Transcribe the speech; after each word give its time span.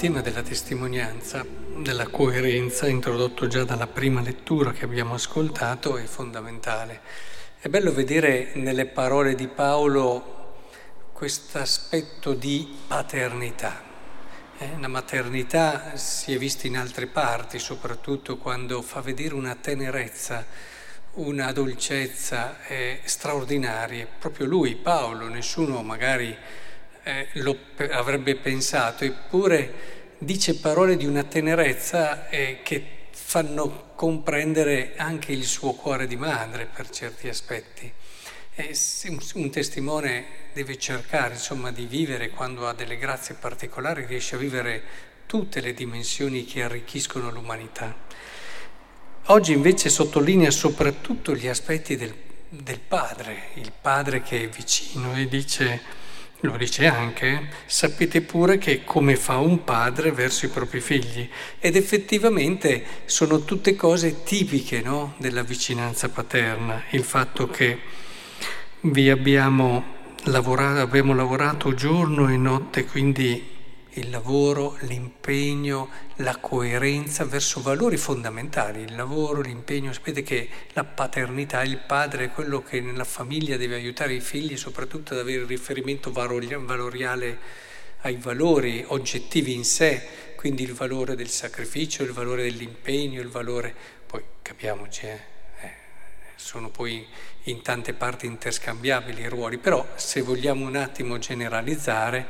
Tema 0.00 0.22
della 0.22 0.40
testimonianza, 0.40 1.44
della 1.76 2.08
coerenza, 2.08 2.88
introdotto 2.88 3.48
già 3.48 3.64
dalla 3.64 3.86
prima 3.86 4.22
lettura 4.22 4.72
che 4.72 4.86
abbiamo 4.86 5.12
ascoltato, 5.12 5.98
è 5.98 6.04
fondamentale. 6.04 7.02
È 7.58 7.68
bello 7.68 7.92
vedere 7.92 8.52
nelle 8.54 8.86
parole 8.86 9.34
di 9.34 9.46
Paolo 9.46 10.54
questo 11.12 11.58
aspetto 11.58 12.32
di 12.32 12.78
paternità. 12.86 13.82
Eh, 14.56 14.70
la 14.80 14.88
maternità 14.88 15.94
si 15.96 16.32
è 16.32 16.38
vista 16.38 16.66
in 16.66 16.78
altre 16.78 17.06
parti, 17.06 17.58
soprattutto 17.58 18.38
quando 18.38 18.80
fa 18.80 19.02
vedere 19.02 19.34
una 19.34 19.54
tenerezza, 19.54 20.46
una 21.16 21.52
dolcezza 21.52 22.64
eh, 22.66 23.00
straordinarie. 23.04 24.08
Proprio 24.18 24.46
lui, 24.46 24.76
Paolo, 24.76 25.28
nessuno 25.28 25.82
magari 25.82 26.34
eh, 27.02 27.28
lo 27.34 27.56
avrebbe 27.90 28.36
pensato, 28.36 29.04
eppure 29.04 29.98
dice 30.18 30.56
parole 30.56 30.96
di 30.96 31.06
una 31.06 31.24
tenerezza 31.24 32.28
eh, 32.28 32.60
che 32.62 32.98
fanno 33.10 33.92
comprendere 33.94 34.94
anche 34.96 35.32
il 35.32 35.44
suo 35.44 35.72
cuore 35.72 36.06
di 36.06 36.16
madre 36.16 36.66
per 36.66 36.90
certi 36.90 37.28
aspetti. 37.28 37.90
Eh, 38.54 38.76
un 39.34 39.50
testimone 39.50 40.24
deve 40.52 40.76
cercare 40.78 41.34
insomma, 41.34 41.70
di 41.70 41.86
vivere 41.86 42.30
quando 42.30 42.68
ha 42.68 42.74
delle 42.74 42.98
grazie 42.98 43.34
particolari, 43.34 44.04
riesce 44.04 44.34
a 44.34 44.38
vivere 44.38 44.82
tutte 45.26 45.60
le 45.60 45.72
dimensioni 45.72 46.44
che 46.44 46.62
arricchiscono 46.62 47.30
l'umanità. 47.30 47.94
Oggi 49.26 49.52
invece 49.52 49.88
sottolinea 49.88 50.50
soprattutto 50.50 51.34
gli 51.36 51.46
aspetti 51.46 51.96
del, 51.96 52.12
del 52.48 52.80
padre, 52.80 53.50
il 53.54 53.72
padre 53.80 54.22
che 54.22 54.42
è 54.42 54.48
vicino 54.48 55.14
e 55.16 55.28
dice 55.28 55.80
lo 56.40 56.56
dice 56.56 56.86
anche, 56.86 57.48
sapete 57.66 58.22
pure 58.22 58.58
che 58.58 58.82
come 58.84 59.16
fa 59.16 59.36
un 59.36 59.62
padre 59.64 60.12
verso 60.12 60.46
i 60.46 60.48
propri 60.48 60.80
figli. 60.80 61.28
Ed 61.58 61.76
effettivamente 61.76 62.84
sono 63.04 63.44
tutte 63.44 63.76
cose 63.76 64.22
tipiche 64.22 64.80
no? 64.80 65.14
della 65.18 65.42
vicinanza 65.42 66.08
paterna, 66.08 66.84
il 66.90 67.04
fatto 67.04 67.48
che 67.48 67.78
vi 68.82 69.10
abbiamo 69.10 69.98
lavorato, 70.24 70.80
abbiamo 70.80 71.14
lavorato 71.14 71.74
giorno 71.74 72.28
e 72.28 72.36
notte, 72.36 72.86
quindi 72.86 73.58
il 73.94 74.10
lavoro, 74.10 74.76
l'impegno, 74.80 75.88
la 76.16 76.36
coerenza 76.36 77.24
verso 77.24 77.60
valori 77.60 77.96
fondamentali, 77.96 78.82
il 78.82 78.94
lavoro, 78.94 79.40
l'impegno. 79.40 79.92
Sapete 79.92 80.22
che 80.22 80.48
la 80.72 80.84
paternità, 80.84 81.62
il 81.62 81.78
padre 81.78 82.26
è 82.26 82.30
quello 82.30 82.62
che 82.62 82.80
nella 82.80 83.04
famiglia 83.04 83.56
deve 83.56 83.74
aiutare 83.74 84.14
i 84.14 84.20
figli 84.20 84.56
soprattutto 84.56 85.14
ad 85.14 85.20
avere 85.20 85.42
il 85.42 85.46
riferimento 85.46 86.12
valoriale 86.12 87.38
ai 88.02 88.16
valori 88.16 88.84
oggettivi 88.86 89.54
in 89.54 89.64
sé, 89.64 90.06
quindi 90.36 90.62
il 90.62 90.72
valore 90.72 91.16
del 91.16 91.28
sacrificio, 91.28 92.02
il 92.02 92.12
valore 92.12 92.44
dell'impegno, 92.44 93.20
il 93.20 93.28
valore, 93.28 93.74
poi 94.06 94.22
capiamoci, 94.40 95.06
eh, 95.06 95.20
eh, 95.60 95.72
sono 96.36 96.70
poi 96.70 97.06
in 97.44 97.60
tante 97.62 97.92
parti 97.92 98.26
interscambiabili 98.26 99.22
i 99.22 99.28
ruoli, 99.28 99.58
però 99.58 99.86
se 99.96 100.22
vogliamo 100.22 100.66
un 100.66 100.76
attimo 100.76 101.18
generalizzare, 101.18 102.26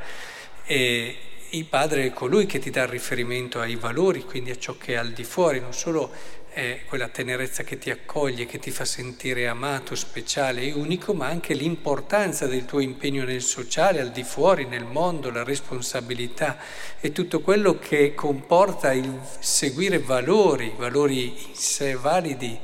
eh, 0.65 1.17
il 1.53 1.65
padre 1.65 2.05
è 2.05 2.13
colui 2.13 2.45
che 2.45 2.59
ti 2.59 2.69
dà 2.69 2.85
riferimento 2.85 3.59
ai 3.59 3.75
valori, 3.75 4.23
quindi 4.23 4.51
a 4.51 4.57
ciò 4.57 4.77
che 4.77 4.93
è 4.93 4.95
al 4.95 5.11
di 5.11 5.25
fuori, 5.25 5.59
non 5.59 5.73
solo 5.73 6.09
è 6.53 6.81
quella 6.85 7.09
tenerezza 7.09 7.63
che 7.63 7.77
ti 7.77 7.89
accoglie, 7.89 8.45
che 8.45 8.57
ti 8.57 8.71
fa 8.71 8.85
sentire 8.85 9.47
amato, 9.47 9.95
speciale 9.95 10.61
e 10.61 10.71
unico, 10.71 11.13
ma 11.13 11.27
anche 11.27 11.53
l'importanza 11.53 12.47
del 12.47 12.63
tuo 12.63 12.79
impegno 12.79 13.25
nel 13.25 13.41
sociale, 13.41 13.99
al 13.99 14.11
di 14.11 14.23
fuori, 14.23 14.65
nel 14.65 14.85
mondo, 14.85 15.29
la 15.29 15.43
responsabilità 15.43 16.57
e 17.01 17.11
tutto 17.11 17.41
quello 17.41 17.79
che 17.79 18.13
comporta 18.13 18.93
il 18.93 19.19
seguire 19.39 19.99
valori, 19.99 20.73
valori 20.77 21.47
in 21.49 21.55
sé 21.55 21.95
validi, 21.95 22.57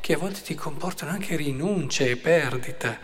che 0.00 0.12
a 0.12 0.18
volte 0.18 0.42
ti 0.42 0.54
comportano 0.54 1.12
anche 1.12 1.36
rinunce 1.36 2.10
e 2.10 2.16
perdita. 2.16 2.98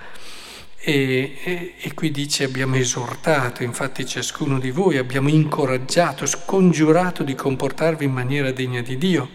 E, 0.83 1.37
e, 1.45 1.75
e, 1.79 1.93
qui 1.93 2.11
dice 2.11 2.45
abbiamo 2.45 2.77
esortato, 2.77 3.63
infatti 3.63 4.07
ciascuno 4.07 4.59
di 4.59 4.71
voi, 4.71 4.97
abbiamo 4.97 5.29
incoraggiato, 5.29 6.25
scongiurato 6.25 7.23
di 7.23 7.35
comportarvi 7.35 8.07
in 8.07 8.13
maniera 8.13 8.51
degna 8.51 8.81
di 8.81 8.97
Dio. 8.97 9.29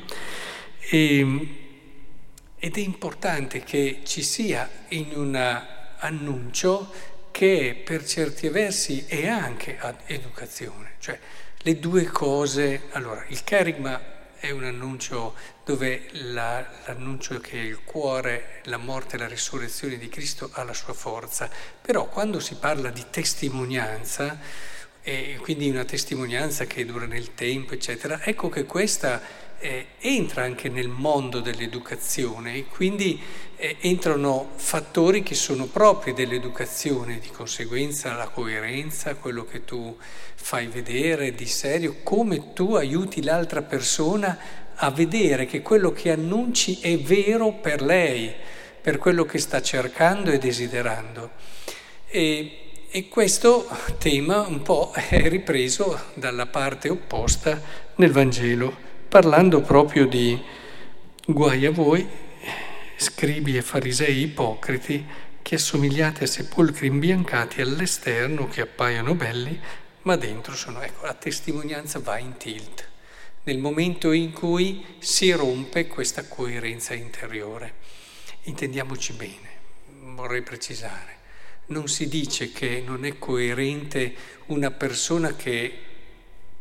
E, 0.79 1.47
ed 2.57 2.77
è 2.77 2.79
importante 2.79 3.63
che 3.63 3.99
ci 4.05 4.23
sia 4.23 4.67
in 4.89 5.11
un 5.13 5.63
annuncio 5.99 6.91
che 7.29 7.79
per 7.83 8.03
certi 8.03 8.49
versi 8.49 9.05
è 9.07 9.27
anche 9.27 9.77
educazione, 10.07 10.93
cioè 10.99 11.19
le 11.57 11.79
due 11.79 12.05
cose, 12.05 12.83
allora 12.91 13.23
il 13.27 13.43
carigma 13.43 14.14
è 14.45 14.51
un 14.51 14.63
annuncio 14.63 15.33
dove 15.63 16.07
la, 16.11 16.63
l'annuncio 16.85 17.39
che 17.39 17.57
il 17.57 17.83
cuore, 17.83 18.61
la 18.65 18.77
morte 18.77 19.15
e 19.15 19.19
la 19.19 19.27
risurrezione 19.27 19.97
di 19.97 20.07
Cristo 20.07 20.49
ha 20.53 20.63
la 20.63 20.73
sua 20.73 20.93
forza. 20.93 21.49
Però 21.81 22.07
quando 22.07 22.39
si 22.39 22.55
parla 22.55 22.91
di 22.91 23.03
testimonianza, 23.09 24.37
e 25.01 25.37
quindi 25.41 25.69
una 25.69 25.85
testimonianza 25.85 26.65
che 26.65 26.85
dura 26.85 27.07
nel 27.07 27.33
tempo, 27.33 27.73
eccetera, 27.73 28.21
ecco 28.23 28.49
che 28.49 28.65
questa 28.65 29.19
eh, 29.59 29.87
entra 29.99 30.43
anche 30.43 30.69
nel 30.69 30.87
mondo 30.87 31.39
dell'educazione 31.39 32.55
e 32.55 32.65
quindi 32.65 33.19
eh, 33.55 33.77
entrano 33.81 34.51
fattori 34.55 35.23
che 35.23 35.35
sono 35.35 35.65
propri 35.65 36.13
dell'educazione, 36.13 37.19
di 37.19 37.29
conseguenza 37.29 38.13
la 38.13 38.27
coerenza, 38.27 39.15
quello 39.15 39.45
che 39.45 39.63
tu 39.63 39.97
fai 40.35 40.67
vedere 40.67 41.33
di 41.33 41.45
serio, 41.45 41.97
come 42.03 42.53
tu 42.53 42.75
aiuti 42.75 43.23
l'altra 43.23 43.61
persona 43.61 44.37
a 44.75 44.91
vedere 44.91 45.45
che 45.45 45.61
quello 45.61 45.91
che 45.91 46.11
annunci 46.11 46.79
è 46.81 46.97
vero 46.99 47.53
per 47.53 47.81
lei, 47.81 48.33
per 48.81 48.97
quello 48.97 49.25
che 49.25 49.39
sta 49.39 49.61
cercando 49.61 50.31
e 50.31 50.37
desiderando. 50.37 51.31
E, 52.07 52.59
e 52.91 53.07
questo 53.07 53.67
tema 53.97 54.41
un 54.41 54.61
po' 54.61 54.91
è 54.93 55.27
ripreso 55.27 55.99
dalla 56.13 56.45
parte 56.45 56.89
opposta 56.89 57.59
nel 57.95 58.11
Vangelo 58.11 58.93
parlando 59.15 59.61
proprio 59.61 60.07
di 60.07 60.37
guai 61.25 61.65
a 61.65 61.71
voi, 61.71 62.05
scribi 62.97 63.55
e 63.55 63.61
farisei 63.61 64.23
ipocriti, 64.23 65.05
che 65.41 65.55
assomigliate 65.55 66.25
a 66.25 66.27
sepolcri 66.27 66.87
imbiancati 66.87 67.61
all'esterno 67.61 68.49
che 68.49 68.59
appaiono 68.59 69.15
belli, 69.15 69.57
ma 70.01 70.17
dentro 70.17 70.53
sono, 70.53 70.81
ecco, 70.81 71.05
la 71.05 71.13
testimonianza 71.13 71.99
va 71.99 72.17
in 72.17 72.35
tilt, 72.35 72.85
nel 73.43 73.57
momento 73.57 74.11
in 74.11 74.33
cui 74.33 74.83
si 74.99 75.31
rompe 75.31 75.87
questa 75.87 76.27
coerenza 76.27 76.93
interiore. 76.93 77.75
Intendiamoci 78.43 79.13
bene, 79.13 79.49
vorrei 80.13 80.41
precisare, 80.41 81.19
non 81.67 81.87
si 81.87 82.09
dice 82.09 82.51
che 82.51 82.83
non 82.85 83.05
è 83.05 83.17
coerente 83.17 84.13
una 84.47 84.71
persona 84.71 85.37
che 85.37 85.84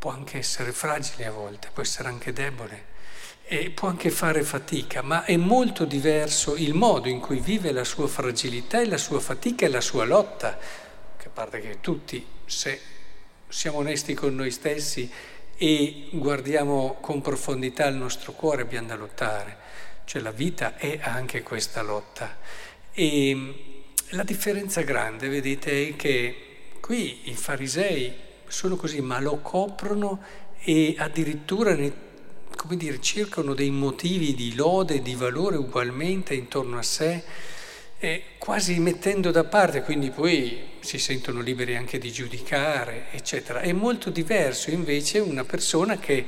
può 0.04 0.12
anche 0.12 0.36
essere 0.36 0.72
fragile 0.72 1.24
a 1.24 1.30
volte, 1.30 1.70
può 1.72 1.82
essere 1.82 2.08
anche 2.08 2.34
debole 2.34 2.84
e 3.46 3.70
può 3.70 3.88
anche 3.88 4.10
fare 4.10 4.42
fatica, 4.42 5.00
ma 5.00 5.24
è 5.24 5.38
molto 5.38 5.86
diverso 5.86 6.56
il 6.56 6.74
modo 6.74 7.08
in 7.08 7.20
cui 7.20 7.40
vive 7.40 7.72
la 7.72 7.84
sua 7.84 8.06
fragilità 8.06 8.82
e 8.82 8.86
la 8.86 8.98
sua 8.98 9.18
fatica 9.18 9.64
e 9.64 9.70
la 9.70 9.80
sua 9.80 10.04
lotta, 10.04 10.58
che 11.16 11.28
a 11.28 11.30
parte 11.30 11.58
che 11.58 11.80
tutti, 11.80 12.22
se 12.44 12.78
siamo 13.48 13.78
onesti 13.78 14.12
con 14.12 14.34
noi 14.34 14.50
stessi 14.50 15.10
e 15.56 16.08
guardiamo 16.10 16.98
con 17.00 17.22
profondità 17.22 17.86
il 17.86 17.96
nostro 17.96 18.32
cuore, 18.32 18.60
abbiamo 18.60 18.88
da 18.88 18.96
lottare, 18.96 19.56
cioè 20.04 20.20
la 20.20 20.32
vita 20.32 20.76
è 20.76 20.98
anche 21.00 21.42
questa 21.42 21.80
lotta. 21.80 22.36
E 22.92 23.54
la 24.10 24.22
differenza 24.22 24.82
grande, 24.82 25.28
vedete, 25.30 25.88
è 25.88 25.96
che 25.96 26.74
qui 26.78 27.30
i 27.30 27.34
farisei 27.34 28.23
sono 28.46 28.76
così, 28.76 29.00
ma 29.00 29.20
lo 29.20 29.38
coprono 29.38 30.20
e 30.62 30.94
addirittura 30.98 31.74
ne, 31.74 31.92
come 32.56 32.76
dire, 32.76 33.00
cercano 33.00 33.54
dei 33.54 33.70
motivi 33.70 34.34
di 34.34 34.54
lode, 34.54 35.02
di 35.02 35.14
valore 35.14 35.56
ugualmente 35.56 36.34
intorno 36.34 36.78
a 36.78 36.82
sé, 36.82 37.22
eh, 37.98 38.22
quasi 38.38 38.78
mettendo 38.80 39.30
da 39.30 39.44
parte, 39.44 39.82
quindi 39.82 40.10
poi 40.10 40.72
si 40.80 40.98
sentono 40.98 41.40
liberi 41.40 41.76
anche 41.76 41.98
di 41.98 42.12
giudicare, 42.12 43.06
eccetera. 43.10 43.60
È 43.60 43.72
molto 43.72 44.10
diverso 44.10 44.70
invece 44.70 45.18
una 45.18 45.44
persona 45.44 45.98
che 45.98 46.26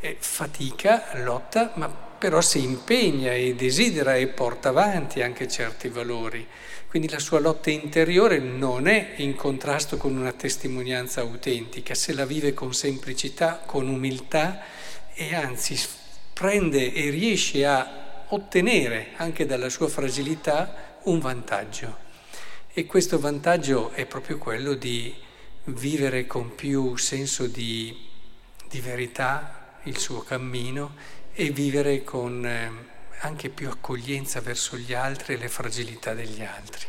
eh, 0.00 0.16
fatica, 0.18 1.10
lotta, 1.22 1.72
ma 1.76 2.03
però 2.18 2.40
si 2.40 2.62
impegna 2.62 3.32
e 3.32 3.54
desidera 3.54 4.16
e 4.16 4.28
porta 4.28 4.70
avanti 4.70 5.22
anche 5.22 5.48
certi 5.48 5.88
valori. 5.88 6.46
Quindi 6.88 7.08
la 7.08 7.18
sua 7.18 7.40
lotta 7.40 7.70
interiore 7.70 8.38
non 8.38 8.86
è 8.86 9.14
in 9.16 9.34
contrasto 9.34 9.96
con 9.96 10.16
una 10.16 10.32
testimonianza 10.32 11.22
autentica, 11.22 11.94
se 11.94 12.12
la 12.12 12.24
vive 12.24 12.54
con 12.54 12.72
semplicità, 12.72 13.62
con 13.66 13.88
umiltà 13.88 14.62
e 15.12 15.34
anzi 15.34 15.76
prende 16.32 16.92
e 16.92 17.10
riesce 17.10 17.66
a 17.66 18.24
ottenere 18.28 19.08
anche 19.16 19.44
dalla 19.44 19.68
sua 19.68 19.88
fragilità 19.88 20.98
un 21.04 21.18
vantaggio. 21.18 21.98
E 22.72 22.86
questo 22.86 23.18
vantaggio 23.18 23.90
è 23.90 24.06
proprio 24.06 24.38
quello 24.38 24.74
di 24.74 25.14
vivere 25.64 26.26
con 26.26 26.54
più 26.54 26.96
senso 26.96 27.46
di, 27.46 27.96
di 28.68 28.80
verità 28.80 29.78
il 29.84 29.98
suo 29.98 30.20
cammino 30.20 30.94
e 31.34 31.50
vivere 31.50 32.04
con 32.04 32.46
eh, 32.46 32.70
anche 33.20 33.48
più 33.48 33.68
accoglienza 33.68 34.40
verso 34.40 34.76
gli 34.76 34.94
altri 34.94 35.34
e 35.34 35.36
le 35.36 35.48
fragilità 35.48 36.14
degli 36.14 36.42
altri. 36.42 36.86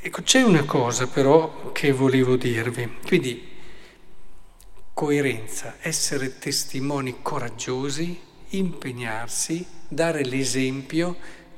Ecco, 0.00 0.22
c'è 0.22 0.42
una 0.42 0.64
cosa 0.64 1.06
però 1.06 1.72
che 1.72 1.92
volevo 1.92 2.36
dirvi, 2.36 2.98
quindi 3.06 3.54
coerenza, 4.94 5.76
essere 5.80 6.38
testimoni 6.38 7.16
coraggiosi, 7.22 8.18
impegnarsi, 8.50 9.66
dare 9.88 10.24
l'esempio, 10.24 11.16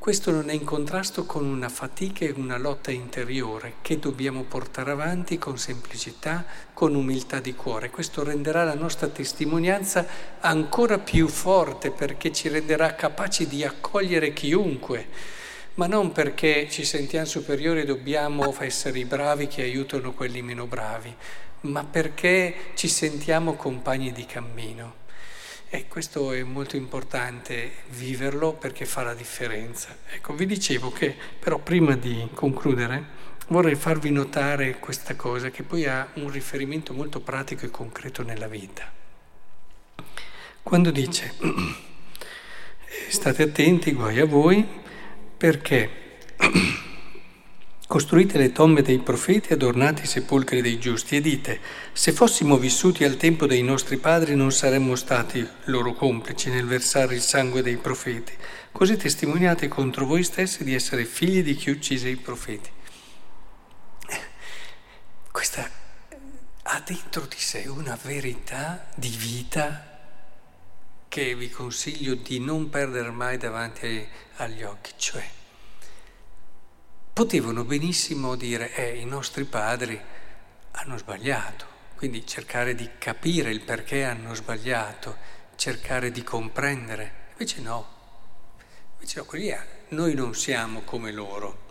questo 0.09 0.31
non 0.31 0.49
è 0.49 0.55
in 0.55 0.65
contrasto 0.65 1.27
con 1.27 1.45
una 1.45 1.69
fatica 1.69 2.25
e 2.25 2.33
una 2.35 2.57
lotta 2.57 2.91
interiore 2.91 3.75
che 3.83 3.99
dobbiamo 3.99 4.45
portare 4.45 4.91
avanti 4.91 5.37
con 5.37 5.59
semplicità, 5.59 6.47
con 6.73 6.95
umiltà 6.95 7.41
di 7.41 7.55
cuore. 7.55 7.91
Questo 7.91 8.25
renderà 8.25 8.65
la 8.65 8.73
nostra 8.73 9.09
testimonianza 9.09 10.07
ancora 10.41 10.99
più 10.99 11.29
forte 11.29 11.91
perché 11.91 12.33
ci 12.33 12.49
renderà 12.49 12.95
capaci 12.95 13.47
di 13.49 13.63
accogliere 13.65 14.33
chiunque 14.33 15.09
ma 15.75 15.87
non 15.87 16.11
perché 16.11 16.71
ci 16.71 16.87
sentiamo 16.87 17.27
superiori 17.27 17.83
e 17.83 17.85
dobbiamo 17.85 18.57
essere 18.61 19.01
i 19.01 19.05
bravi 19.05 19.47
che 19.47 19.61
aiutano 19.61 20.15
quelli 20.15 20.41
meno 20.41 20.65
bravi, 20.65 21.15
ma 21.61 21.85
perché 21.85 22.71
ci 22.77 22.89
sentiamo 22.89 23.57
compagni 23.57 24.11
di 24.11 24.25
cammino. 24.25 24.98
E 25.71 25.87
questo 25.87 26.33
è 26.33 26.43
molto 26.43 26.77
importante 26.77 27.71
viverlo 27.91 28.55
perché 28.55 28.87
fa 28.87 29.03
la 29.03 29.13
differenza. 29.13 29.95
Ecco, 30.11 30.35
vi 30.35 30.47
dicevo 30.47 30.91
che 30.91 31.15
però 31.39 31.59
prima 31.59 31.95
di 31.95 32.27
concludere 32.33 33.05
vorrei 33.49 33.75
farvi 33.75 34.11
notare 34.11 34.79
questa 34.79 35.15
cosa 35.15 35.51
che 35.51 35.63
poi 35.63 35.87
ha 35.87 36.09
un 36.15 36.31
riferimento 36.31 36.95
molto 36.95 37.21
pratico 37.21 37.67
e 37.67 37.71
concreto 37.71 38.23
nella 38.23 38.49
vita. 38.49 38.91
Quando 40.63 40.91
dice 40.91 41.35
state 43.09 43.43
attenti, 43.43 43.93
guai 43.93 44.21
a 44.21 44.25
voi, 44.25 44.67
perché 45.37 45.91
costruite 47.89 48.37
le 48.37 48.53
tombe 48.53 48.83
dei 48.83 48.99
profeti, 48.99 49.55
adornate 49.55 50.03
i 50.03 50.07
sepolcri 50.07 50.61
dei 50.61 50.79
giusti 50.79 51.17
e 51.17 51.23
dite, 51.23 51.59
se 51.95 52.13
fossimo 52.13 52.59
vissuti 52.59 53.03
al 53.03 53.17
tempo 53.17 53.47
dei 53.47 53.63
nostri 53.63 53.97
padri 53.97 54.37
non 54.37 54.53
saremmo 54.53 54.95
stati 54.95 55.49
loro 55.65 55.95
complici 55.95 56.51
nel 56.51 56.67
versare 56.67 57.15
il 57.15 57.23
sangue 57.23 57.63
dei 57.63 57.79
profeti, 57.79 58.35
così 58.73 58.99
testimoniate 58.99 59.69
contro 59.69 60.05
voi 60.05 60.23
stessi 60.23 60.65
di 60.65 60.75
essere 60.75 61.07
figli 61.07 61.43
di 61.43 61.55
chi 61.55 61.71
uccise 61.71 62.11
i 62.11 62.17
profeti. 62.17 62.69
Questa 65.33 65.71
ha 66.65 66.83
dentro 66.85 67.25
di 67.25 67.39
sé 67.39 67.65
una 67.69 67.99
verità 68.03 68.87
di 68.97 69.17
vita 69.17 69.99
che 71.09 71.35
vi 71.35 71.49
consiglio 71.49 72.17
di 72.17 72.39
non 72.39 72.69
perdere 72.69 73.11
mai 73.11 73.39
davanti 73.39 74.07
agli 74.37 74.63
occhi, 74.63 74.93
cioè 74.99 75.37
potevano 77.19 77.65
benissimo 77.65 78.37
dire 78.37 78.73
eh, 78.75 78.97
i 78.97 79.05
nostri 79.05 79.43
padri 79.43 80.01
hanno 80.71 80.97
sbagliato, 80.99 81.67
quindi 81.97 82.25
cercare 82.25 82.77
di 82.77 82.91
capire 82.97 83.51
il 83.51 83.63
perché 83.63 84.05
hanno 84.05 84.37
sbagliato, 84.37 85.17
cercare 85.57 86.13
di 86.13 86.23
comprendere, 86.23 87.31
invece 87.33 87.61
no, 87.61 87.89
invece 88.93 89.19
no, 89.19 89.25
quelli 89.25 89.53
noi 89.89 90.15
non 90.15 90.33
siamo 90.37 90.83
come 90.83 91.11
loro 91.11 91.63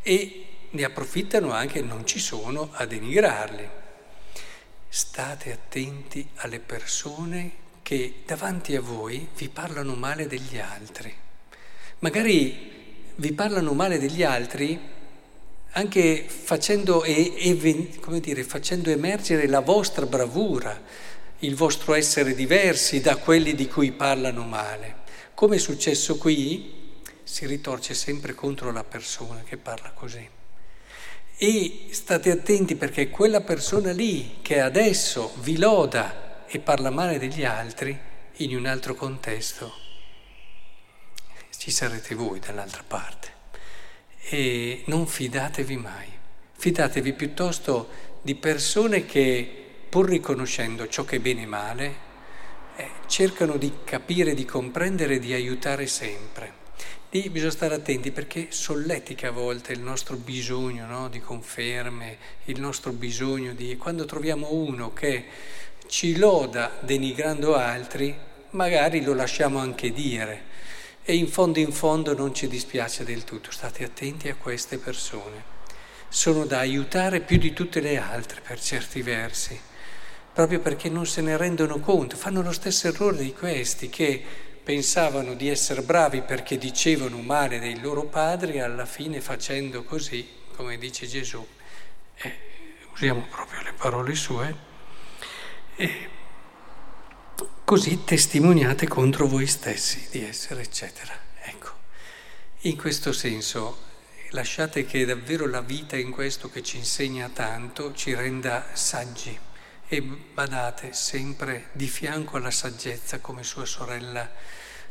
e 0.00 0.46
ne 0.70 0.84
approfittano 0.84 1.52
anche, 1.52 1.82
non 1.82 2.06
ci 2.06 2.18
sono, 2.18 2.70
a 2.72 2.86
denigrarli. 2.86 3.68
State 4.88 5.52
attenti 5.52 6.26
alle 6.36 6.60
persone 6.60 7.52
che 7.82 8.22
davanti 8.24 8.74
a 8.74 8.80
voi 8.80 9.28
vi 9.36 9.50
parlano 9.50 9.96
male 9.96 10.26
degli 10.26 10.58
altri. 10.58 11.14
Magari 11.98 12.72
vi 13.16 13.32
parlano 13.32 13.74
male 13.74 13.98
degli 13.98 14.22
altri 14.22 14.92
anche 15.76 16.24
facendo, 16.28 17.02
e, 17.04 17.34
e, 17.36 18.20
dire, 18.20 18.44
facendo 18.44 18.90
emergere 18.90 19.46
la 19.46 19.60
vostra 19.60 20.06
bravura, 20.06 20.80
il 21.40 21.54
vostro 21.54 21.94
essere 21.94 22.34
diversi 22.34 23.00
da 23.00 23.16
quelli 23.16 23.54
di 23.54 23.66
cui 23.66 23.92
parlano 23.92 24.44
male. 24.44 25.02
Come 25.34 25.56
è 25.56 25.58
successo 25.58 26.16
qui, 26.16 26.82
si 27.24 27.46
ritorce 27.46 27.94
sempre 27.94 28.34
contro 28.34 28.70
la 28.70 28.84
persona 28.84 29.42
che 29.42 29.56
parla 29.56 29.90
così. 29.90 30.28
E 31.36 31.86
state 31.90 32.30
attenti 32.30 32.76
perché 32.76 33.10
quella 33.10 33.40
persona 33.40 33.90
lì 33.90 34.36
che 34.42 34.60
adesso 34.60 35.32
vi 35.40 35.58
loda 35.58 36.46
e 36.46 36.60
parla 36.60 36.90
male 36.90 37.18
degli 37.18 37.44
altri 37.44 37.98
in 38.38 38.56
un 38.56 38.66
altro 38.66 38.94
contesto, 38.94 39.72
ci 41.56 41.72
sarete 41.72 42.14
voi 42.14 42.38
dall'altra 42.38 42.84
parte. 42.86 43.33
E 44.26 44.82
non 44.86 45.06
fidatevi 45.06 45.76
mai, 45.76 46.08
fidatevi 46.56 47.12
piuttosto 47.12 47.88
di 48.22 48.34
persone 48.34 49.04
che, 49.04 49.64
pur 49.88 50.08
riconoscendo 50.08 50.88
ciò 50.88 51.04
che 51.04 51.16
è 51.16 51.20
bene 51.20 51.42
e 51.42 51.46
male, 51.46 51.94
eh, 52.76 52.88
cercano 53.06 53.56
di 53.56 53.70
capire, 53.84 54.32
di 54.32 54.46
comprendere, 54.46 55.18
di 55.18 55.34
aiutare 55.34 55.86
sempre. 55.86 56.62
Lì 57.10 57.28
bisogna 57.28 57.52
stare 57.52 57.74
attenti 57.74 58.10
perché 58.10 58.46
solletica 58.48 59.28
a 59.28 59.30
volte 59.30 59.72
il 59.72 59.80
nostro 59.80 60.16
bisogno 60.16 60.86
no? 60.86 61.08
di 61.08 61.20
conferme, 61.20 62.16
il 62.46 62.58
nostro 62.58 62.92
bisogno 62.92 63.52
di... 63.52 63.76
Quando 63.76 64.04
troviamo 64.04 64.52
uno 64.52 64.92
che 64.92 65.26
ci 65.86 66.16
loda 66.16 66.72
denigrando 66.80 67.54
altri, 67.54 68.16
magari 68.50 69.02
lo 69.04 69.14
lasciamo 69.14 69.58
anche 69.58 69.92
dire 69.92 70.52
e 71.04 71.14
in 71.14 71.28
fondo 71.28 71.58
in 71.58 71.72
fondo 71.72 72.14
non 72.14 72.34
ci 72.34 72.48
dispiace 72.48 73.04
del 73.04 73.24
tutto. 73.24 73.50
State 73.50 73.84
attenti 73.84 74.28
a 74.28 74.36
queste 74.36 74.78
persone. 74.78 75.52
Sono 76.08 76.46
da 76.46 76.60
aiutare 76.60 77.20
più 77.20 77.36
di 77.36 77.52
tutte 77.52 77.80
le 77.80 77.98
altre 77.98 78.40
per 78.40 78.60
certi 78.60 79.02
versi, 79.02 79.60
proprio 80.32 80.60
perché 80.60 80.88
non 80.88 81.06
se 81.06 81.20
ne 81.20 81.36
rendono 81.36 81.78
conto, 81.80 82.16
fanno 82.16 82.40
lo 82.40 82.52
stesso 82.52 82.88
errore 82.88 83.18
di 83.18 83.32
questi 83.32 83.90
che 83.90 84.22
pensavano 84.62 85.34
di 85.34 85.48
essere 85.48 85.82
bravi 85.82 86.22
perché 86.22 86.56
dicevano 86.56 87.18
male 87.18 87.58
dei 87.58 87.78
loro 87.80 88.04
padri, 88.04 88.60
alla 88.60 88.86
fine 88.86 89.20
facendo 89.20 89.82
così, 89.82 90.26
come 90.56 90.78
dice 90.78 91.06
Gesù, 91.06 91.46
eh, 92.16 92.38
usiamo 92.94 93.26
proprio 93.28 93.60
le 93.62 93.72
parole 93.72 94.14
sue, 94.14 94.56
e 95.76 96.08
così 97.64 98.04
testimoniate 98.04 98.86
contro 98.86 99.26
voi 99.26 99.46
stessi 99.46 100.06
di 100.10 100.22
essere, 100.22 100.60
eccetera. 100.60 101.12
Ecco, 101.40 101.70
in 102.62 102.76
questo 102.76 103.12
senso 103.12 103.92
lasciate 104.30 104.84
che 104.84 105.04
davvero 105.06 105.46
la 105.46 105.62
vita 105.62 105.96
in 105.96 106.10
questo 106.10 106.50
che 106.50 106.62
ci 106.62 106.76
insegna 106.76 107.30
tanto 107.30 107.94
ci 107.94 108.14
renda 108.14 108.66
saggi 108.74 109.38
e 109.86 110.02
badate 110.02 110.92
sempre 110.92 111.68
di 111.72 111.86
fianco 111.86 112.36
alla 112.36 112.50
saggezza 112.50 113.20
come 113.20 113.42
sua 113.44 113.64
sorella 113.64 114.30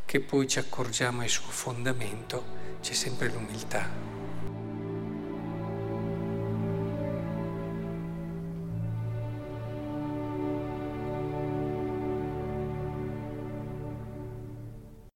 che 0.05 0.19
poi 0.19 0.47
ci 0.47 0.59
accorgiamo 0.59 1.21
è 1.21 1.25
il 1.25 1.29
suo 1.29 1.49
fondamento, 1.49 2.77
c'è 2.81 2.93
sempre 2.93 3.29
l'umiltà. 3.29 3.87